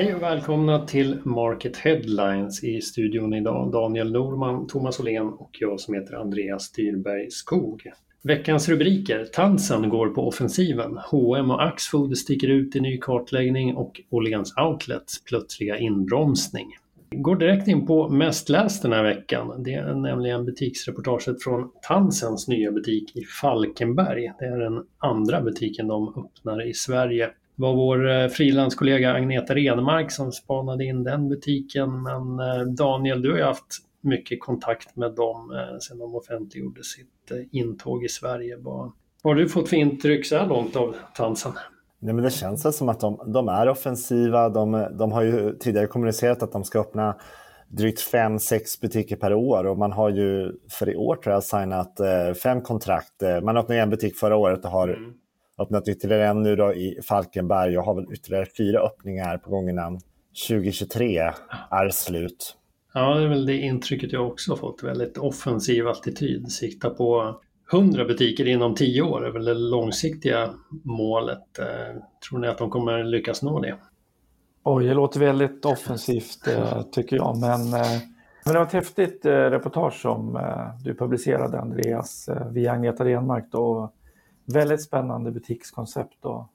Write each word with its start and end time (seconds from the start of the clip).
Hej 0.00 0.14
och 0.14 0.22
välkomna 0.22 0.86
till 0.86 1.18
Market 1.24 1.76
Headlines 1.76 2.64
i 2.64 2.80
studion 2.80 3.34
idag. 3.34 3.72
Daniel 3.72 4.12
Norman, 4.12 4.66
Thomas 4.66 5.00
Åhlén 5.00 5.26
och 5.26 5.50
jag 5.60 5.80
som 5.80 5.94
heter 5.94 6.14
Andreas 6.14 6.62
Styrberg 6.62 7.30
Skog. 7.30 7.82
Veckans 8.22 8.68
rubriker. 8.68 9.24
Tansen 9.32 9.88
går 9.88 10.08
på 10.08 10.28
offensiven. 10.28 10.98
H&M 11.10 11.50
och 11.50 11.62
Axfood 11.62 12.18
sticker 12.18 12.48
ut 12.48 12.76
i 12.76 12.80
ny 12.80 12.98
kartläggning 12.98 13.76
och 13.76 14.00
Åhléns 14.10 14.54
Outlets 14.56 15.24
plötsliga 15.24 15.78
inbromsning. 15.78 16.66
Vi 17.10 17.16
går 17.16 17.36
direkt 17.36 17.68
in 17.68 17.86
på 17.86 18.08
mest 18.08 18.48
läst 18.48 18.82
den 18.82 18.92
här 18.92 19.04
veckan. 19.04 19.62
Det 19.62 19.74
är 19.74 19.94
nämligen 19.94 20.44
butiksreportaget 20.44 21.42
från 21.42 21.70
Tansens 21.88 22.48
nya 22.48 22.72
butik 22.72 23.16
i 23.16 23.24
Falkenberg. 23.24 24.32
Det 24.38 24.44
är 24.44 24.58
den 24.58 24.84
andra 24.98 25.40
butiken 25.40 25.88
de 25.88 26.08
öppnar 26.08 26.68
i 26.68 26.74
Sverige. 26.74 27.30
Det 27.60 27.66
var 27.66 27.74
vår 27.74 28.10
eh, 28.10 28.28
frilanskollega 28.28 29.12
Agneta 29.12 29.54
Renmark 29.54 30.12
som 30.12 30.32
spanade 30.32 30.84
in 30.84 31.04
den 31.04 31.28
butiken. 31.28 32.02
Men 32.02 32.38
eh, 32.38 32.66
Daniel, 32.66 33.22
du 33.22 33.30
har 33.30 33.38
ju 33.38 33.44
haft 33.44 33.66
mycket 34.00 34.40
kontakt 34.40 34.96
med 34.96 35.14
dem 35.14 35.50
eh, 35.50 35.78
sedan 35.78 35.98
de 35.98 36.14
offentliggjorde 36.14 36.84
sitt 36.84 37.48
intåg 37.52 38.04
i 38.04 38.08
Sverige. 38.08 38.56
Vad 38.58 38.92
har 39.22 39.34
du 39.34 39.48
fått 39.48 39.68
för 39.68 39.76
intryck 39.76 40.26
så 40.26 40.36
här 40.36 40.46
långt 40.46 40.76
av 40.76 40.96
Tansen? 41.16 41.52
Nej, 41.98 42.14
men 42.14 42.24
det 42.24 42.30
känns 42.30 42.76
som 42.76 42.88
att 42.88 43.00
de, 43.00 43.32
de 43.32 43.48
är 43.48 43.68
offensiva. 43.68 44.48
De, 44.48 44.86
de, 44.98 45.12
har 45.12 45.22
ju 45.22 45.56
tidigare 45.56 45.86
kommunicerat 45.86 46.42
att 46.42 46.52
de 46.52 46.64
ska 46.64 46.80
öppna 46.80 47.16
drygt 47.68 48.00
fem, 48.00 48.38
sex 48.38 48.80
butiker 48.80 49.16
per 49.16 49.34
år 49.34 49.66
och 49.66 49.78
man 49.78 49.92
har 49.92 50.10
ju 50.10 50.52
för 50.70 50.88
i 50.88 50.96
år 50.96 51.16
tror 51.16 51.34
jag 51.34 51.44
signat 51.44 52.00
fem 52.42 52.60
kontrakt. 52.60 53.22
Man 53.42 53.56
öppnade 53.56 53.80
en 53.80 53.90
butik 53.90 54.16
förra 54.16 54.36
året 54.36 54.64
och 54.64 54.70
har 54.70 54.88
mm 54.88 55.14
öppnat 55.60 55.88
ytterligare 55.88 56.26
en 56.26 56.42
nu 56.42 56.56
då 56.56 56.74
i 56.74 57.00
Falkenberg 57.02 57.78
och 57.78 57.84
har 57.84 57.94
väl 57.94 58.12
ytterligare 58.12 58.46
fyra 58.56 58.80
öppningar 58.80 59.38
på 59.38 59.50
gång 59.50 59.68
innan 59.68 60.00
2023 60.48 61.18
är 61.70 61.88
slut. 61.88 62.56
Ja, 62.94 63.14
det 63.14 63.24
är 63.24 63.28
väl 63.28 63.46
det 63.46 63.56
intrycket 63.56 64.12
jag 64.12 64.26
också 64.26 64.56
fått. 64.56 64.82
Väldigt 64.82 65.18
offensiv 65.18 65.88
attityd. 65.88 66.52
Sikta 66.52 66.90
på 66.90 67.40
100 67.72 68.04
butiker 68.04 68.48
inom 68.48 68.74
10 68.74 69.02
år 69.02 69.26
är 69.26 69.30
väl 69.30 69.44
det 69.44 69.54
långsiktiga 69.54 70.50
målet. 70.84 71.58
Eh, 71.58 72.02
tror 72.28 72.38
ni 72.38 72.48
att 72.48 72.58
de 72.58 72.70
kommer 72.70 73.04
lyckas 73.04 73.42
nå 73.42 73.60
det? 73.60 73.76
Oj, 74.62 74.86
det 74.86 74.94
låter 74.94 75.20
väldigt 75.20 75.64
offensivt 75.64 76.48
eh, 76.48 76.82
tycker 76.82 77.16
jag. 77.16 77.38
Men, 77.40 77.60
eh, 77.60 78.00
men 78.44 78.52
det 78.52 78.58
var 78.58 78.66
ett 78.66 78.72
häftigt 78.72 79.20
reportage 79.24 80.00
som 80.00 80.38
du 80.84 80.94
publicerade 80.94 81.60
Andreas 81.60 82.28
via 82.50 82.72
Agneta 82.72 83.04
Renmark. 83.04 83.44
Då 83.50 83.92
väldigt 84.50 84.82
spännande 84.82 85.30
butikskoncept. 85.30 86.24
Och 86.24 86.46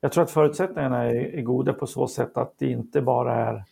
jag 0.00 0.12
tror 0.12 0.24
att 0.24 0.30
förutsättningarna 0.30 1.04
är, 1.04 1.14
är 1.14 1.42
goda 1.42 1.72
på 1.72 1.86
så 1.86 2.08
sätt 2.08 2.36
att 2.36 2.54
det 2.58 2.70
inte 2.70 3.02
bara 3.02 3.34
är 3.34 3.64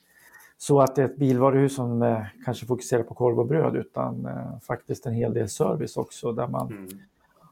så 0.59 0.81
att 0.81 0.95
det 0.95 1.03
är 1.03 1.07
ett 1.07 1.17
bilvaruhus 1.17 1.75
som 1.75 2.03
eh, 2.03 2.20
kanske 2.45 2.67
fokuserar 2.67 3.03
på 3.03 3.15
korv 3.15 3.41
och 3.41 3.47
bröd 3.47 3.77
utan 3.77 4.27
eh, 4.27 4.59
faktiskt 4.61 5.07
en 5.07 5.15
hel 5.15 5.35
del 5.35 5.48
service 5.48 5.97
också 5.97 6.33
där 6.33 6.47
man 6.47 6.67
mm. 6.67 6.89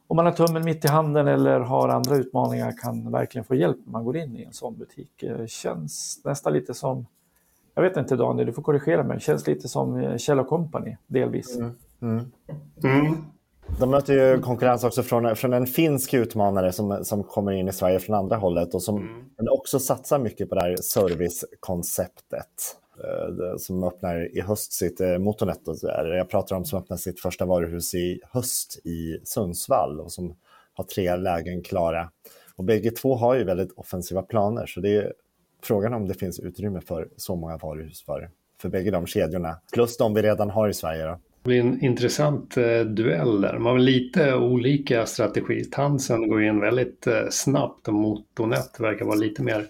om 0.06 0.16
man 0.16 0.26
har 0.26 0.32
tummen 0.32 0.64
mitt 0.64 0.84
i 0.84 0.88
handen 0.88 1.28
eller 1.28 1.60
har 1.60 1.88
andra 1.88 2.16
utmaningar 2.16 2.74
kan 2.82 3.10
verkligen 3.10 3.44
få 3.44 3.54
hjälp 3.54 3.78
när 3.84 3.92
man 3.92 4.04
går 4.04 4.16
in 4.16 4.36
i 4.36 4.44
en 4.44 4.52
sån 4.52 4.78
butik. 4.78 5.10
Det 5.20 5.28
eh, 5.28 5.46
känns 5.46 6.20
nästan 6.24 6.52
lite 6.52 6.74
som, 6.74 7.06
jag 7.74 7.82
vet 7.82 7.96
inte 7.96 8.16
Daniel, 8.16 8.46
du 8.46 8.52
får 8.52 8.62
korrigera 8.62 9.02
mig, 9.02 9.20
känns 9.20 9.46
lite 9.46 9.68
som 9.68 10.18
Kjell 10.18 10.44
Company 10.44 10.96
delvis. 11.06 11.56
Mm. 11.56 11.72
Mm. 12.00 12.30
De 13.80 13.90
möter 13.90 14.14
ju 14.14 14.40
konkurrens 14.40 14.84
också 14.84 15.02
från, 15.02 15.36
från 15.36 15.52
en 15.52 15.66
finsk 15.66 16.14
utmanare 16.14 16.72
som, 16.72 17.04
som 17.04 17.24
kommer 17.24 17.52
in 17.52 17.68
i 17.68 17.72
Sverige 17.72 17.98
från 17.98 18.16
andra 18.16 18.36
hållet 18.36 18.74
och 18.74 18.82
som 18.82 18.96
mm. 18.96 19.26
också 19.50 19.78
satsar 19.78 20.18
mycket 20.18 20.48
på 20.48 20.54
det 20.54 20.60
här 20.60 20.76
servicekonceptet 20.76 22.76
eh, 23.04 23.56
som 23.58 23.84
öppnar 23.84 24.38
i 24.38 24.40
höst 24.40 24.72
sitt 24.72 25.00
eh, 25.00 25.18
Motornet. 25.18 25.60
Jag 25.82 26.30
pratar 26.30 26.56
om 26.56 26.64
som 26.64 26.78
öppnar 26.78 26.96
sitt 26.96 27.20
första 27.20 27.44
varuhus 27.44 27.94
i 27.94 28.20
höst 28.32 28.80
i 28.84 29.18
Sundsvall 29.24 30.00
och 30.00 30.12
som 30.12 30.36
har 30.74 30.84
tre 30.84 31.16
lägen 31.16 31.62
klara. 31.62 32.10
Och 32.56 32.64
bägge 32.64 32.90
två 32.90 33.14
har 33.14 33.34
ju 33.34 33.44
väldigt 33.44 33.72
offensiva 33.72 34.22
planer 34.22 34.66
så 34.66 34.80
det 34.80 34.96
är 34.96 35.12
frågan 35.62 35.94
om 35.94 36.08
det 36.08 36.14
finns 36.14 36.40
utrymme 36.40 36.80
för 36.80 37.08
så 37.16 37.36
många 37.36 37.56
varuhus 37.56 38.02
för, 38.02 38.30
för 38.60 38.68
bägge 38.68 38.90
de 38.90 39.06
kedjorna. 39.06 39.56
Plus 39.72 39.96
de 39.96 40.14
vi 40.14 40.22
redan 40.22 40.50
har 40.50 40.68
i 40.68 40.74
Sverige. 40.74 41.04
Då. 41.04 41.18
Det 41.42 41.48
blir 41.48 41.60
en 41.60 41.84
intressant 41.84 42.56
eh, 42.56 42.80
duell 42.80 43.40
där. 43.40 43.58
Man 43.58 43.72
har 43.72 43.78
lite 43.78 44.34
olika 44.34 45.06
strategi. 45.06 45.64
Tansen 45.64 46.28
går 46.28 46.42
in 46.42 46.60
väldigt 46.60 47.06
eh, 47.06 47.28
snabbt 47.30 47.88
och 47.88 47.94
Motornet 47.94 48.80
verkar 48.80 49.04
vara 49.04 49.16
lite 49.16 49.42
mer 49.42 49.66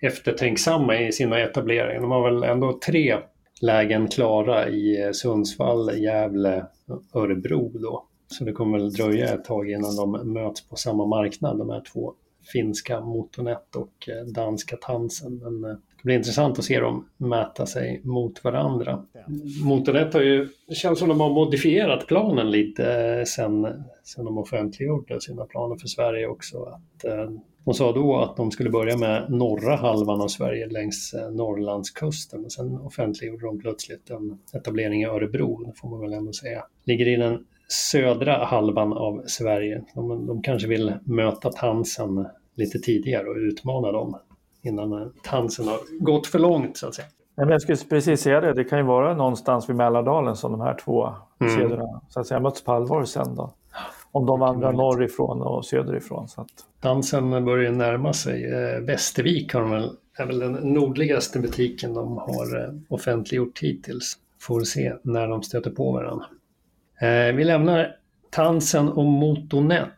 eftertänksamma 0.00 1.00
i 1.00 1.12
sina 1.12 1.40
etableringar. 1.40 2.00
De 2.00 2.10
har 2.10 2.30
väl 2.30 2.42
ändå 2.42 2.78
tre 2.86 3.16
lägen 3.60 4.08
klara 4.08 4.68
i 4.68 5.02
eh, 5.02 5.12
Sundsvall, 5.12 5.98
Gävle, 5.98 6.66
Örebro 7.14 7.70
då. 7.78 8.06
Så 8.26 8.44
det 8.44 8.52
kommer 8.52 8.78
väl 8.78 8.92
dröja 8.92 9.34
ett 9.34 9.44
tag 9.44 9.70
innan 9.70 9.96
de 9.96 10.32
möts 10.32 10.68
på 10.68 10.76
samma 10.76 11.06
marknad, 11.06 11.58
de 11.58 11.70
här 11.70 11.82
två 11.92 12.14
finska 12.52 13.00
Motornet 13.00 13.76
och 13.76 14.08
eh, 14.08 14.26
danska 14.26 14.76
Tansen. 14.76 15.36
Men 15.36 15.70
eh, 15.70 15.76
det 16.02 16.06
blir 16.06 16.16
intressant 16.16 16.58
att 16.58 16.64
se 16.64 16.80
dem 16.80 17.08
mäta 17.16 17.66
sig 17.66 18.00
mot 18.04 18.44
varandra. 18.44 19.04
Motornet 19.64 20.14
har 20.14 20.20
ju, 20.20 20.48
det 20.68 20.74
känns 20.74 20.98
som 20.98 21.08
de 21.08 21.20
har 21.20 21.30
modifierat 21.30 22.06
planen 22.06 22.50
lite 22.50 23.02
eh, 23.18 23.24
sen, 23.24 23.84
sen 24.02 24.24
de 24.24 24.38
offentliggjorde 24.38 25.20
sina 25.20 25.44
planer 25.44 25.76
för 25.76 25.88
Sverige 25.88 26.26
också. 26.26 26.62
Att, 26.62 27.04
eh, 27.04 27.30
de 27.64 27.74
sa 27.74 27.92
då 27.92 28.16
att 28.16 28.36
de 28.36 28.50
skulle 28.50 28.70
börja 28.70 28.96
med 28.96 29.30
norra 29.30 29.76
halvan 29.76 30.20
av 30.20 30.28
Sverige 30.28 30.66
längs 30.66 31.14
eh, 31.14 31.30
Norrlandskusten 31.30 32.44
och 32.44 32.52
sen 32.52 32.78
offentliggjorde 32.78 33.46
de 33.46 33.60
plötsligt 33.60 34.10
en 34.10 34.38
etablering 34.54 35.02
i 35.02 35.06
Örebro, 35.06 35.64
det 35.64 35.72
får 35.76 35.88
man 35.88 36.00
väl 36.00 36.12
ändå 36.12 36.32
säga. 36.32 36.64
Ligger 36.84 37.08
i 37.08 37.16
den 37.16 37.44
södra 37.68 38.44
halvan 38.44 38.92
av 38.92 39.22
Sverige. 39.26 39.84
De, 39.94 40.26
de 40.26 40.42
kanske 40.42 40.68
vill 40.68 40.92
möta 41.04 41.52
Tansen 41.52 42.26
lite 42.54 42.78
tidigare 42.78 43.28
och 43.28 43.36
utmana 43.36 43.92
dem 43.92 44.16
innan 44.62 45.12
tansen 45.22 45.68
har 45.68 45.78
gått 46.00 46.26
för 46.26 46.38
långt 46.38 46.76
så 46.76 46.88
att 46.88 46.94
säga. 46.94 47.08
Nej, 47.36 47.46
men 47.46 47.52
jag 47.52 47.62
skulle 47.62 47.78
precis 47.90 48.20
säga 48.20 48.40
det, 48.40 48.52
det 48.54 48.64
kan 48.64 48.78
ju 48.78 48.84
vara 48.84 49.14
någonstans 49.14 49.68
vid 49.68 49.76
Mälardalen 49.76 50.36
som 50.36 50.52
de 50.52 50.60
här 50.60 50.74
två 50.84 51.14
mm. 51.40 51.56
kedjorna 51.56 52.00
så 52.08 52.20
att 52.20 52.26
säga, 52.26 52.40
möts 52.40 52.64
på 52.64 52.72
allvar 52.72 53.04
sen 53.04 53.34
då. 53.34 53.52
Om 54.12 54.26
de 54.26 54.40
vandrar 54.40 54.72
norrifrån 54.72 55.42
och 55.42 55.64
söderifrån. 55.64 56.28
Så 56.28 56.40
att... 56.40 56.48
Dansen 56.80 57.44
börjar 57.44 57.72
närma 57.72 58.12
sig. 58.12 58.44
Eh, 58.44 58.80
Västervik 58.80 59.54
har 59.54 59.60
de 59.60 59.70
väl, 59.70 59.90
är 60.18 60.26
väl 60.26 60.38
den 60.38 60.52
nordligaste 60.52 61.38
butiken 61.38 61.94
de 61.94 62.16
har 62.16 62.64
eh, 62.64 62.74
offentliggjort 62.88 63.58
hittills. 63.58 64.18
Får 64.40 64.60
se 64.60 64.94
när 65.02 65.28
de 65.28 65.42
stöter 65.42 65.70
på 65.70 65.92
varandra. 65.92 66.26
Eh, 67.00 67.34
vi 67.34 67.44
lämnar 67.44 67.96
Tansen 68.30 68.88
och 68.88 69.04
Motonet 69.04 69.88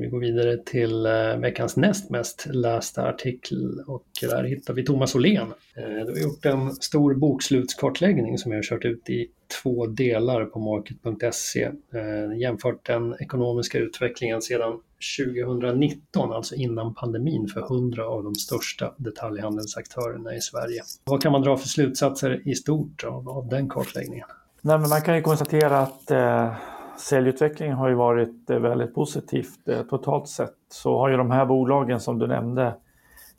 vi 0.00 0.08
går 0.10 0.20
vidare 0.20 0.56
till 0.56 1.06
eh, 1.06 1.36
veckans 1.36 1.76
näst 1.76 2.10
mest 2.10 2.46
lästa 2.50 3.08
artikel 3.08 3.80
och 3.86 4.04
där 4.20 4.44
hittar 4.44 4.74
vi 4.74 4.84
Thomas 4.84 5.14
Åhlén. 5.14 5.52
Eh, 5.76 6.06
du 6.06 6.12
har 6.12 6.18
gjort 6.18 6.46
en 6.46 6.72
stor 6.72 7.14
bokslutskartläggning 7.14 8.38
som 8.38 8.52
jag 8.52 8.58
har 8.58 8.62
kört 8.62 8.84
ut 8.84 9.10
i 9.10 9.26
två 9.62 9.86
delar 9.86 10.44
på 10.44 10.58
market.se. 10.58 11.62
Eh, 11.64 12.38
jämfört 12.40 12.86
den 12.86 13.14
ekonomiska 13.20 13.78
utvecklingen 13.78 14.42
sedan 14.42 14.80
2019, 15.18 16.32
alltså 16.32 16.54
innan 16.54 16.94
pandemin, 16.94 17.48
för 17.48 17.60
100 17.60 18.06
av 18.06 18.24
de 18.24 18.34
största 18.34 18.94
detaljhandelsaktörerna 18.96 20.34
i 20.34 20.40
Sverige. 20.40 20.82
Vad 21.04 21.22
kan 21.22 21.32
man 21.32 21.42
dra 21.42 21.56
för 21.56 21.68
slutsatser 21.68 22.48
i 22.48 22.54
stort 22.54 23.04
av, 23.04 23.28
av 23.28 23.48
den 23.48 23.68
kartläggningen? 23.68 24.26
Nej, 24.62 24.78
men 24.78 24.88
man 24.88 25.02
kan 25.02 25.16
ju 25.16 25.22
konstatera 25.22 25.78
att 25.78 26.10
eh 26.10 26.54
säljutvecklingen 27.00 27.76
har 27.76 27.88
ju 27.88 27.94
varit 27.94 28.50
eh, 28.50 28.58
väldigt 28.58 28.94
positivt 28.94 29.68
eh, 29.68 29.82
totalt 29.82 30.28
sett. 30.28 30.56
Så 30.68 30.98
har 30.98 31.08
ju 31.08 31.16
de 31.16 31.30
här 31.30 31.46
bolagen 31.46 32.00
som 32.00 32.18
du 32.18 32.26
nämnde, 32.26 32.74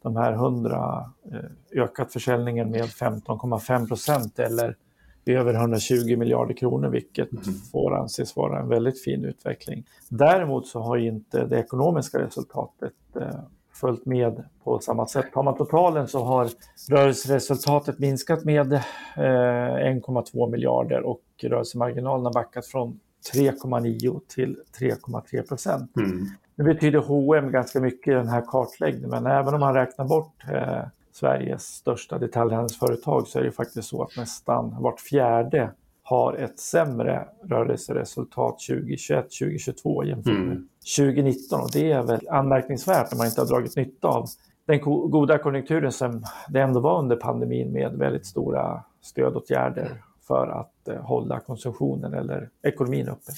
de 0.02 0.16
här 0.16 0.34
100 0.34 1.06
eh, 1.32 1.82
ökat 1.82 2.14
försäljningen 2.14 2.72
med 2.72 2.85
15,5 2.85 3.88
procent 3.88 4.40
eller 4.40 4.76
över 5.26 5.53
120 5.53 6.18
miljarder 6.18 6.53
kronor, 6.53 6.90
vilket 6.90 7.32
mm. 7.32 7.44
får 7.72 7.96
anses 7.96 8.35
vara 8.35 8.59
en 8.59 8.68
väldigt 8.68 9.03
fin 9.03 9.26
utveckling. 9.26 9.84
Däremot 10.09 10.68
så 10.68 10.80
har 10.80 10.97
inte 10.97 11.46
det 11.46 11.59
ekonomiska 11.59 12.20
resultatet 12.20 12.94
följt 13.74 14.06
med 14.06 14.44
på 14.64 14.80
samma 14.80 15.08
sätt. 15.08 15.34
Tar 15.34 15.44
man 15.44 15.58
totalen 15.58 16.08
så 16.08 16.24
har 16.24 16.50
rörelseresultatet 16.90 18.00
minskat 18.00 18.44
med 18.44 18.74
1,2 19.16 20.52
miljarder 20.52 21.02
och 21.02 21.22
rörelsemarginalen 21.44 22.26
har 22.26 22.34
backat 22.34 22.66
från 22.66 23.00
3,9 23.34 24.22
till 24.28 24.58
3,3 24.79 25.47
procent. 25.47 25.97
Mm. 25.97 26.28
Nu 26.56 26.64
betyder 26.64 27.00
H&M 27.00 27.52
ganska 27.52 27.79
mycket 27.79 28.12
i 28.12 28.16
den 28.16 28.28
här 28.28 28.44
kartläggningen, 28.47 29.09
men 29.09 29.26
även 29.26 29.53
om 29.53 29.59
man 29.59 29.73
räknar 29.73 30.06
bort 30.06 30.44
eh, 30.53 30.84
Sveriges 31.14 31.64
största 31.64 32.18
detaljhandelsföretag 32.18 33.28
så 33.28 33.40
är 33.40 33.44
det 33.44 33.52
faktiskt 33.52 33.88
så 33.90 34.03
att 34.03 34.18
nästan 34.18 34.76
vart 34.79 35.00
fjärde 35.00 35.72
har 36.03 36.34
ett 36.34 36.59
sämre 36.59 37.28
rörelseresultat 37.44 38.58
2021-2022 38.70 40.06
jämfört 40.06 40.34
med 40.34 40.44
mm. 40.44 40.68
2019 40.97 41.62
och 41.62 41.72
det 41.73 41.91
är 41.91 42.03
väl 42.03 42.28
anmärkningsvärt 42.29 43.12
när 43.12 43.18
man 43.18 43.28
inte 43.28 43.41
har 43.41 43.47
dragit 43.47 43.76
nytta 43.76 44.08
av 44.08 44.26
den 44.66 44.82
goda 45.12 45.38
konjunkturen 45.38 45.91
som 45.91 46.23
det 46.50 46.62
ändå 46.62 46.79
var 46.79 47.00
under 47.00 47.16
pandemin 47.16 47.72
med 47.72 47.94
väldigt 47.94 48.26
stora 48.26 48.84
stödåtgärder 49.02 50.03
för 50.32 50.48
att 50.48 50.88
eh, 50.88 51.02
hålla 51.02 51.40
konsumtionen 51.40 52.14
eller 52.14 52.50
ekonomin 52.64 53.10
uppe. 53.10 53.32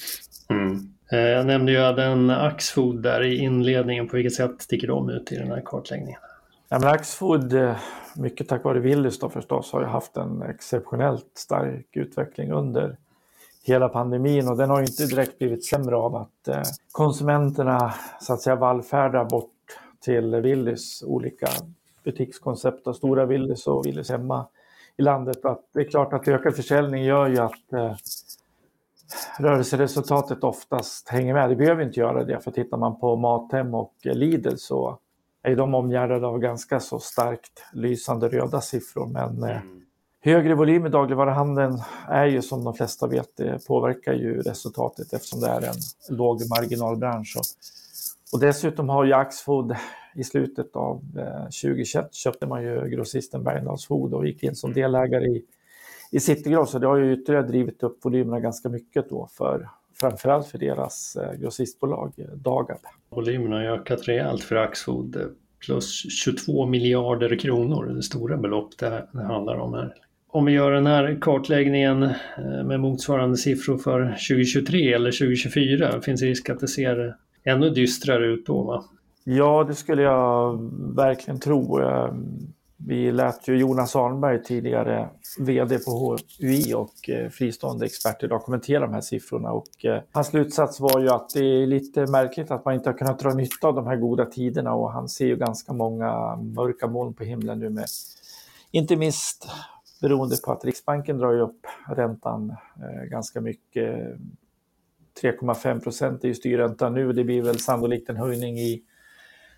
Mm. 0.48 0.88
Eh, 1.12 1.18
jag 1.18 1.46
nämnde 1.46 1.72
ju 1.72 1.78
den 1.78 2.30
Axfood 2.30 3.02
där 3.02 3.22
i 3.22 3.36
inledningen. 3.36 4.08
På 4.08 4.16
vilket 4.16 4.34
sätt 4.34 4.54
sticker 4.58 4.88
de 4.88 5.10
ut 5.10 5.32
i 5.32 5.36
den 5.36 5.50
här 5.50 5.62
kartläggningen? 5.64 6.20
Ja, 6.68 6.78
men 6.78 6.88
Axfood, 6.88 7.52
eh, 7.52 7.76
mycket 8.16 8.48
tack 8.48 8.64
vare 8.64 8.80
Willys 8.80 9.18
då 9.18 9.30
förstås, 9.30 9.72
har 9.72 9.80
ju 9.80 9.86
haft 9.86 10.16
en 10.16 10.42
exceptionellt 10.42 11.30
stark 11.34 11.86
utveckling 11.92 12.52
under 12.52 12.96
hela 13.64 13.88
pandemin 13.88 14.48
och 14.48 14.56
den 14.56 14.70
har 14.70 14.80
inte 14.80 15.06
direkt 15.06 15.38
blivit 15.38 15.64
sämre 15.64 15.96
av 15.96 16.16
att 16.16 16.68
konsumenterna 16.92 17.94
så 18.20 18.32
att 18.32 18.40
säga 18.40 18.56
vallfärdar 18.56 19.24
bort 19.24 19.50
till 20.00 20.34
Willys 20.34 21.02
olika 21.06 21.48
butikskoncept 22.04 22.86
och 22.86 22.96
stora 22.96 23.26
Willys 23.26 23.66
och 23.66 23.86
Willys 23.86 24.10
hemma 24.10 24.46
i 24.96 25.02
landet. 25.02 25.44
Att 25.44 25.60
det 25.72 25.80
är 25.80 25.90
klart 25.90 26.12
att 26.12 26.28
ökad 26.28 26.56
försäljning 26.56 27.04
gör 27.04 27.28
ju 27.28 27.38
att 27.38 27.72
eh, 27.72 27.94
rörelseresultatet 29.38 30.44
oftast 30.44 31.08
hänger 31.08 31.34
med. 31.34 31.50
Det 31.50 31.56
behöver 31.56 31.82
inte 31.82 32.00
göra 32.00 32.24
det, 32.24 32.40
för 32.40 32.50
tittar 32.50 32.76
man 32.76 33.00
på 33.00 33.16
Mathem 33.16 33.74
och 33.74 33.94
Lidl 34.02 34.56
så 34.56 34.98
är 35.42 35.56
de 35.56 35.74
omgärdade 35.74 36.26
av 36.26 36.38
ganska 36.38 36.80
så 36.80 36.98
starkt 36.98 37.64
lysande 37.72 38.28
röda 38.28 38.60
siffror. 38.60 39.06
Men 39.06 39.42
eh, 39.42 39.62
mm. 39.62 39.82
högre 40.20 40.54
volym 40.54 40.86
i 40.86 40.88
dagligvaruhandeln 40.88 41.82
är 42.08 42.26
ju 42.26 42.42
som 42.42 42.64
de 42.64 42.74
flesta 42.74 43.06
vet, 43.06 43.36
det 43.36 43.66
påverkar 43.66 44.12
ju 44.12 44.42
resultatet 44.42 45.12
eftersom 45.12 45.40
det 45.40 45.48
är 45.48 45.62
en 45.62 46.16
låg 46.16 46.40
marginalbransch. 46.48 47.36
Och, 47.38 47.44
och 48.32 48.40
dessutom 48.40 48.88
har 48.88 49.04
ju 49.04 49.12
Axfood 49.12 49.76
i 50.14 50.24
slutet 50.24 50.76
av 50.76 51.02
2021 51.44 52.04
eh, 52.04 52.08
köpte 52.12 52.46
man 52.46 52.62
ju 52.62 52.88
grossisten 52.88 53.44
Bergendahls 53.44 53.86
Food 53.86 54.14
och 54.14 54.26
gick 54.26 54.42
in 54.42 54.54
som 54.54 54.72
delägare 54.72 55.26
i, 55.26 55.44
i 56.10 56.20
Citygross. 56.20 56.70
Så 56.70 56.78
det 56.78 56.86
har 56.86 56.96
ju 56.96 57.12
ytterligare 57.12 57.46
drivit 57.46 57.82
upp 57.82 58.04
volymerna 58.04 58.40
ganska 58.40 58.68
mycket 58.68 59.10
då 59.10 59.28
för 59.32 59.68
framförallt 60.00 60.46
för 60.46 60.58
deras 60.58 61.16
eh, 61.16 61.40
grossistbolag 61.40 62.12
eh, 62.18 62.24
Dagab. 62.24 62.78
Volymerna 63.10 63.56
har 63.56 63.64
ökat 63.64 64.08
rejält 64.08 64.44
för 64.44 64.56
Axfood, 64.56 65.16
plus 65.66 66.12
22 66.24 66.66
miljarder 66.66 67.38
kronor, 67.38 67.86
det 67.86 68.02
stora 68.02 68.36
belopp 68.36 68.78
det 68.78 69.08
handlar 69.12 69.56
om 69.56 69.74
här. 69.74 69.94
Om 70.28 70.44
vi 70.44 70.52
gör 70.52 70.70
den 70.70 70.86
här 70.86 71.18
kartläggningen 71.20 72.08
med 72.64 72.80
motsvarande 72.80 73.36
siffror 73.36 73.78
för 73.78 74.04
2023 74.04 74.92
eller 74.92 75.10
2024 75.10 76.00
finns 76.00 76.22
risk 76.22 76.50
att 76.50 76.60
det 76.60 76.68
ser 76.68 77.16
ännu 77.44 77.70
dystrare 77.70 78.26
ut 78.26 78.46
då 78.46 78.62
va? 78.62 78.84
Ja, 79.26 79.64
det 79.64 79.74
skulle 79.74 80.02
jag 80.02 80.58
verkligen 80.96 81.40
tro. 81.40 81.80
Eh, 81.80 82.14
vi 82.76 83.12
lät 83.12 83.48
ju 83.48 83.56
Jonas 83.56 83.96
Arnberg, 83.96 84.42
tidigare 84.42 85.08
VD 85.38 85.78
på 85.78 86.18
HUI 86.40 86.74
och 86.74 87.08
eh, 87.08 87.14
fristående 87.14 87.30
fristående 87.30 87.86
experter, 87.86 88.38
kommentera 88.38 88.80
de 88.80 88.94
här 88.94 89.00
siffrorna. 89.00 89.52
Och 89.52 89.84
eh, 89.84 90.02
hans 90.12 90.26
slutsats 90.26 90.80
var 90.80 91.00
ju 91.00 91.08
att 91.08 91.30
det 91.34 91.44
är 91.44 91.66
lite 91.66 92.06
märkligt 92.06 92.50
att 92.50 92.64
man 92.64 92.74
inte 92.74 92.88
har 92.88 92.98
kunnat 92.98 93.18
dra 93.18 93.34
nytta 93.34 93.68
av 93.68 93.74
de 93.74 93.86
här 93.86 93.96
goda 93.96 94.24
tiderna 94.24 94.74
och 94.74 94.92
han 94.92 95.08
ser 95.08 95.26
ju 95.26 95.36
ganska 95.36 95.72
många 95.72 96.36
mörka 96.36 96.86
moln 96.86 97.14
på 97.14 97.24
himlen 97.24 97.58
nu 97.58 97.70
med 97.70 97.86
inte 98.70 98.96
minst 98.96 99.48
beroende 100.00 100.36
på 100.44 100.52
att 100.52 100.64
Riksbanken 100.64 101.18
drar 101.18 101.32
ju 101.32 101.40
upp 101.40 101.66
räntan 101.88 102.56
ganska 103.10 103.40
mycket. 103.40 104.18
3,5 105.22 105.80
procent 105.80 106.24
är 106.24 106.28
ju 106.28 106.34
styrräntan 106.34 106.94
nu. 106.94 107.12
Det 107.12 107.24
blir 107.24 107.42
väl 107.42 107.58
sannolikt 107.58 108.10
en 108.10 108.16
höjning 108.16 108.58
i 108.58 108.82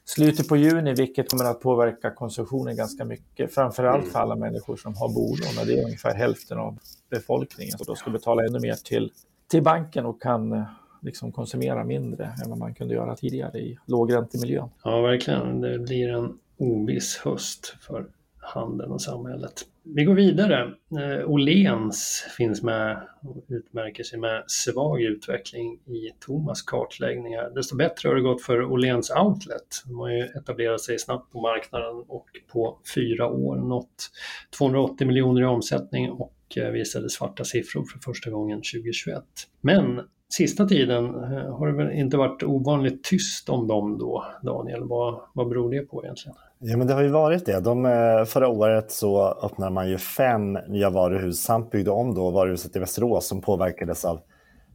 slutet 0.06 0.48
på 0.48 0.56
juni, 0.56 0.94
vilket 0.94 1.30
kommer 1.30 1.44
att 1.44 1.60
påverka 1.60 2.10
konsumtionen 2.10 2.76
ganska 2.76 3.04
mycket. 3.04 3.54
Framförallt 3.54 4.02
mm. 4.02 4.12
för 4.12 4.18
alla 4.18 4.36
människor 4.36 4.76
som 4.76 4.94
har 4.96 5.08
bolån 5.08 5.60
och 5.60 5.66
det 5.66 5.78
är 5.78 5.84
ungefär 5.84 6.14
hälften 6.14 6.58
av 6.58 6.78
befolkningen. 7.10 7.78
Så 7.78 7.84
då 7.84 7.94
ska 7.94 8.10
betala 8.10 8.46
ännu 8.46 8.60
mer 8.60 8.74
till, 8.74 9.12
till 9.50 9.62
banken 9.62 10.06
och 10.06 10.22
kan 10.22 10.52
eh, 10.52 10.62
liksom 11.02 11.32
konsumera 11.32 11.84
mindre 11.84 12.24
än 12.44 12.50
vad 12.50 12.58
man 12.58 12.74
kunde 12.74 12.94
göra 12.94 13.16
tidigare 13.16 13.58
i 13.58 13.78
lågräntemiljön. 13.86 14.68
Ja, 14.84 15.00
verkligen. 15.00 15.60
Det 15.60 15.78
blir 15.78 16.08
en 16.08 16.38
oviss 16.58 17.16
höst 17.16 17.76
för 17.80 18.06
handeln 18.46 18.92
och 18.92 19.02
samhället. 19.02 19.52
Vi 19.82 20.04
går 20.04 20.14
vidare. 20.14 20.74
Olens 20.90 21.26
Åhléns 21.26 22.26
finns 22.36 22.62
med 22.62 23.08
och 23.22 23.44
utmärker 23.48 24.02
sig 24.02 24.18
med 24.18 24.44
svag 24.46 25.02
utveckling 25.02 25.72
i 25.74 26.10
Thomas 26.20 26.62
kartläggningar. 26.62 27.50
Desto 27.50 27.76
bättre 27.76 28.08
har 28.08 28.16
det 28.16 28.22
gått 28.22 28.42
för 28.42 28.62
Åhléns 28.62 29.10
Outlet. 29.10 29.82
De 29.84 29.98
har 29.98 30.08
ju 30.08 30.24
etablerat 30.24 30.80
sig 30.80 30.98
snabbt 30.98 31.32
på 31.32 31.40
marknaden 31.40 32.04
och 32.08 32.26
på 32.52 32.78
fyra 32.94 33.28
år 33.28 33.56
nått 33.56 34.10
280 34.58 35.06
miljoner 35.06 35.42
i 35.42 35.44
omsättning 35.44 36.10
och 36.10 36.34
eh, 36.56 36.70
visade 36.70 37.10
svarta 37.10 37.44
siffror 37.44 37.84
för 37.84 37.98
första 37.98 38.30
gången 38.30 38.58
2021. 38.58 39.24
Men 39.60 40.00
sista 40.32 40.66
tiden 40.66 41.04
eh, 41.04 41.56
har 41.56 41.66
det 41.66 41.72
väl 41.72 41.92
inte 41.92 42.16
varit 42.16 42.42
ovanligt 42.42 43.04
tyst 43.04 43.48
om 43.48 43.66
dem 43.66 43.98
då, 43.98 44.24
Daniel. 44.42 44.84
Vad, 44.84 45.20
vad 45.32 45.48
beror 45.48 45.70
det 45.70 45.80
på 45.80 46.04
egentligen? 46.04 46.36
Ja, 46.58 46.76
men 46.76 46.86
det 46.86 46.94
har 46.94 47.02
ju 47.02 47.08
varit 47.08 47.46
det. 47.46 47.60
De, 47.60 47.86
eh, 47.86 48.24
förra 48.24 48.48
året 48.48 48.90
så 48.90 49.28
öppnade 49.42 49.72
man 49.72 49.88
ju 49.90 49.98
fem 49.98 50.58
nya 50.68 50.90
varuhus 50.90 51.42
samt 51.42 51.70
byggde 51.70 51.90
om 51.90 52.14
då 52.14 52.30
varuhuset 52.30 52.76
i 52.76 52.78
Västerås 52.78 53.28
som 53.28 53.40
påverkades 53.40 54.04
av 54.04 54.20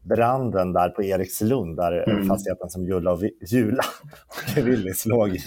branden 0.04 0.74
där 0.74 0.90
på 0.90 1.04
Erikslund 1.04 1.78
där 1.78 2.10
mm. 2.10 2.28
fastigheten 2.28 2.70
som 2.70 2.86
Jula 2.86 3.12
och 3.12 3.22
Jula 3.48 3.84
och 4.58 4.68
Willys 4.68 5.06
låg 5.06 5.36
i 5.36 5.42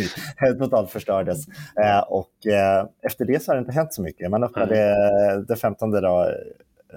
totalt 0.59 0.91
förstördes. 0.91 1.49
Eh, 1.85 2.01
och 2.09 2.47
eh, 2.47 2.87
efter 3.03 3.25
det 3.25 3.43
så 3.43 3.51
har 3.51 3.57
det 3.57 3.61
inte 3.61 3.73
hänt 3.73 3.95
så 3.95 4.03
mycket. 4.03 4.31
Man 4.31 4.45
öppnade 4.45 4.95
mm. 5.31 5.45
det 5.47 5.57
15 5.57 5.91
då, 5.91 6.27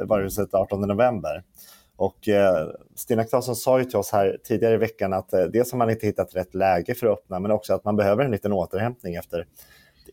varuhuset 0.08 0.54
18 0.54 0.82
november. 0.82 1.44
Och 1.98 2.28
eh, 2.28 2.68
Stina 2.96 3.24
Claesson 3.24 3.56
sa 3.56 3.80
ju 3.80 3.86
till 3.86 3.98
oss 3.98 4.12
här 4.12 4.38
tidigare 4.44 4.74
i 4.74 4.78
veckan 4.78 5.14
att 5.14 5.34
eh, 5.34 5.44
dels 5.44 5.72
har 5.72 5.78
man 5.78 5.90
inte 5.90 6.06
hittat 6.06 6.36
rätt 6.36 6.56
läge 6.56 6.96
för 6.96 7.08
att 7.08 7.14
öppna, 7.14 7.40
men 7.40 7.52
också 7.52 7.74
att 7.74 7.86
man 7.86 7.96
behöver 7.96 8.26
en 8.26 8.32
liten 8.32 8.54
återhämtning 8.54 9.16
efter 9.16 9.38
det 9.38 9.46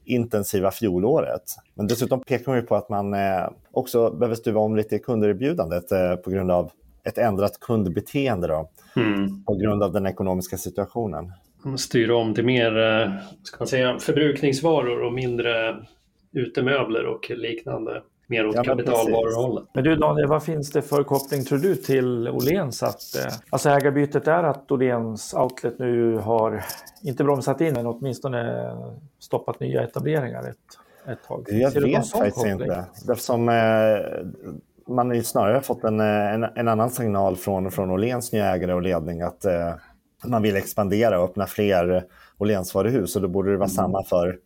intensiva 0.04 0.70
fjolåret. 0.70 1.42
Men 1.74 1.86
dessutom 1.86 2.20
pekar 2.20 2.46
hon 2.46 2.56
ju 2.56 2.62
på 2.62 2.76
att 2.76 2.88
man 2.88 3.14
eh, 3.14 3.48
också 3.70 4.10
behöver 4.10 4.34
stuva 4.34 4.60
om 4.60 4.76
lite 4.76 4.96
i 4.96 4.98
kunderbjudandet 4.98 5.92
eh, 5.92 6.16
på 6.16 6.30
grund 6.30 6.50
av 6.50 6.70
ett 7.04 7.18
ändrat 7.18 7.60
kundbeteende 7.60 8.48
då, 8.48 8.70
mm. 8.96 9.44
på 9.44 9.54
grund 9.54 9.82
av 9.82 9.92
den 9.92 10.06
ekonomiska 10.06 10.56
situationen. 10.56 11.32
Styra 11.76 12.16
om 12.16 12.34
till 12.34 12.44
mer 12.44 12.72
ska 13.42 13.58
man 13.58 13.66
säga, 13.68 13.98
förbrukningsvaror 13.98 15.02
och 15.02 15.12
mindre 15.12 15.76
utemöbler 16.32 17.06
och 17.06 17.30
liknande 17.30 18.02
mer 18.26 18.46
åt 18.46 18.54
ja, 18.54 18.64
kapitalvaruhållet. 18.64 19.64
Men 19.72 19.84
du 19.84 19.96
Daniel, 19.96 20.28
vad 20.28 20.42
finns 20.42 20.70
det 20.70 20.82
för 20.82 21.04
koppling 21.04 21.44
tror 21.44 21.58
du 21.58 21.76
till 21.76 22.28
Åhléns? 22.28 22.82
Att, 22.82 23.16
eh, 23.16 23.32
alltså 23.50 23.68
ägarbytet 23.70 24.28
är 24.28 24.42
att 24.42 24.70
Åhléns 24.70 25.34
Outlet 25.34 25.78
nu 25.78 26.16
har, 26.16 26.64
inte 27.02 27.24
bromsat 27.24 27.60
in, 27.60 27.74
men 27.74 27.86
åtminstone 27.86 28.70
stoppat 29.18 29.60
nya 29.60 29.82
etableringar 29.82 30.48
ett, 30.48 30.56
ett 31.12 31.24
tag. 31.28 31.46
Jag 31.48 31.72
Ser 31.72 31.80
vet 31.80 32.10
faktiskt 32.10 32.36
koppling? 32.36 32.52
inte. 32.52 32.84
Eftersom 33.10 33.48
eh, 33.48 33.54
man 34.88 35.08
har 35.08 35.14
ju 35.14 35.22
snarare 35.22 35.60
fått 35.60 35.84
en, 35.84 36.00
en, 36.00 36.44
en, 36.44 36.68
annan 36.68 36.90
signal 36.90 37.36
från, 37.36 37.70
från 37.70 37.90
Åhléns 37.90 38.32
nya 38.32 38.46
ägare 38.46 38.72
och 38.72 38.82
ledning 38.82 39.22
att 39.22 39.44
eh, 39.44 39.74
man 40.24 40.42
vill 40.42 40.56
expandera 40.56 41.18
och 41.18 41.24
öppna 41.24 41.46
fler 41.46 42.04
Åhléns 42.38 42.74
varuhus 42.74 43.16
och 43.16 43.22
då 43.22 43.28
borde 43.28 43.50
det 43.50 43.56
vara 43.56 43.66
mm. 43.66 43.76
samma 43.76 44.04
för, 44.04 44.38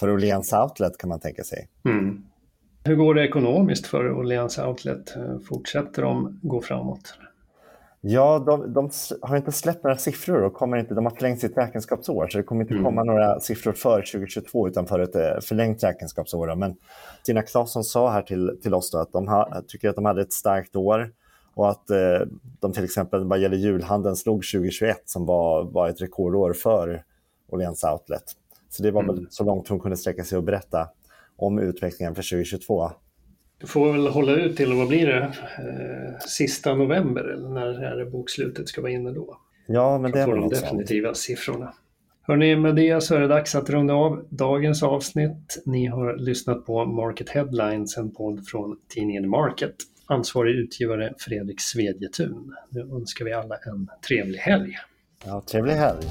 för 0.00 0.10
Åhléns 0.10 0.52
Outlet 0.52 0.98
kan 0.98 1.08
man 1.08 1.20
tänka 1.20 1.44
sig. 1.44 1.68
Mm. 1.84 2.24
Hur 2.90 2.96
går 2.96 3.14
det 3.14 3.24
ekonomiskt 3.24 3.86
för 3.86 4.12
Åhléns 4.12 4.58
Outlet? 4.58 5.14
Fortsätter 5.48 6.02
de 6.02 6.40
gå 6.42 6.62
framåt? 6.62 7.14
Ja, 8.00 8.38
de, 8.38 8.72
de, 8.72 8.90
har 9.22 9.36
inte 9.36 9.52
släppt 9.52 9.84
några 9.84 9.96
siffror 9.96 10.42
och 10.42 10.54
kommer 10.54 10.76
inte, 10.76 10.94
de 10.94 11.04
har 11.04 11.12
förlängt 11.12 11.40
sitt 11.40 11.58
räkenskapsår 11.58 12.28
så 12.28 12.38
det 12.38 12.44
kommer 12.44 12.62
inte 12.62 12.74
mm. 12.74 12.84
komma 12.84 13.04
några 13.04 13.40
siffror 13.40 13.72
för 13.72 14.00
2022 14.12 14.68
utan 14.68 14.86
för 14.86 15.00
ett 15.00 15.16
eh, 15.16 15.40
förlängt 15.40 15.84
räkenskapsår. 15.84 16.54
Men 16.54 16.76
Tina 17.24 17.42
Claesson 17.42 17.84
sa 17.84 18.10
här 18.10 18.22
till, 18.22 18.58
till 18.62 18.74
oss 18.74 18.94
att 18.94 19.12
de 19.12 19.28
ha, 19.28 19.62
tycker 19.68 19.88
att 19.88 19.96
de 19.96 20.04
hade 20.04 20.22
ett 20.22 20.32
starkt 20.32 20.76
år 20.76 21.12
och 21.54 21.70
att 21.70 21.90
eh, 21.90 22.26
de 22.60 22.72
till 22.72 22.84
exempel 22.84 23.24
vad 23.24 23.38
gäller 23.38 23.56
julhandeln 23.56 24.16
slog 24.16 24.42
2021 24.52 25.02
som 25.04 25.26
var, 25.26 25.64
var 25.64 25.88
ett 25.88 26.02
rekordår 26.02 26.52
för 26.52 27.02
Åhléns 27.48 27.84
Outlet. 27.84 28.24
Så 28.70 28.82
det 28.82 28.90
var 28.90 29.02
mm. 29.02 29.16
väl 29.16 29.26
så 29.30 29.44
långt 29.44 29.68
hon 29.68 29.80
kunde 29.80 29.96
sträcka 29.96 30.24
sig 30.24 30.38
och 30.38 30.44
berätta 30.44 30.88
om 31.40 31.58
utvecklingen 31.58 32.14
för 32.14 32.22
2022. 32.22 32.90
Du 33.60 33.66
får 33.66 33.92
väl 33.92 34.06
hålla 34.06 34.32
ut 34.32 34.56
till, 34.56 34.72
vad 34.72 34.88
blir 34.88 35.06
det, 35.06 35.22
eh, 35.22 36.18
sista 36.26 36.74
november 36.74 37.24
eller 37.24 37.48
när 37.48 37.82
är 37.82 37.96
det 37.96 38.10
bokslutet 38.10 38.68
ska 38.68 38.80
vara 38.80 38.92
inne 38.92 39.12
då? 39.12 39.38
Ja, 39.66 39.98
men 39.98 40.12
det 40.12 40.20
är 40.20 40.24
får 40.24 40.36
de 40.36 40.48
definitiva 40.48 41.08
sant. 41.08 41.16
siffrorna. 41.16 41.74
Hörrni, 42.22 42.56
med 42.56 42.76
det 42.76 43.02
så 43.02 43.14
är 43.14 43.20
det 43.20 43.28
dags 43.28 43.54
att 43.54 43.70
runda 43.70 43.94
av 43.94 44.26
dagens 44.30 44.82
avsnitt. 44.82 45.62
Ni 45.66 45.86
har 45.86 46.16
lyssnat 46.16 46.66
på 46.66 46.84
Market 46.84 47.28
Headlines, 47.28 47.96
en 47.96 48.14
podd 48.14 48.46
från 48.46 48.76
tidningen 48.88 49.28
Market. 49.28 49.74
Ansvarig 50.06 50.54
utgivare 50.54 51.14
Fredrik 51.18 51.60
Svedjetun. 51.60 52.54
Nu 52.70 52.80
önskar 52.80 53.24
vi 53.24 53.32
alla 53.32 53.56
en 53.56 53.88
trevlig 54.08 54.38
helg. 54.38 54.76
Ja, 55.24 55.42
trevlig 55.46 55.74
helg. 55.74 56.06